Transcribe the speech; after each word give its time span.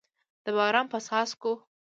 د 0.45 0.47
باران 0.57 0.85
په 0.93 0.97
څاڅکو 1.07 1.53